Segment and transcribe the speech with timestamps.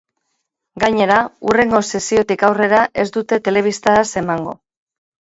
[0.83, 1.17] Gainera,
[1.49, 4.55] hurrengo sesiotik aurrera, ez dute telebistaz emango.